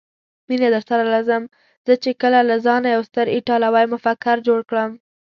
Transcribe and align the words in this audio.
مینه 0.47 0.67
درسره 0.75 1.03
لرم، 1.13 1.43
زه 1.85 1.93
چې 2.03 2.09
کله 2.21 2.39
له 2.49 2.55
ځانه 2.65 2.87
یو 2.95 3.03
ستر 3.09 3.25
ایټالوي 3.35 3.85
مفکر 3.93 4.35
جوړ 4.47 4.59
کړم. 4.69 4.91